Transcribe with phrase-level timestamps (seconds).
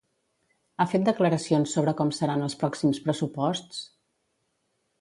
[0.77, 3.87] Ha fet declaracions sobre com seran els pròxims pressuposts?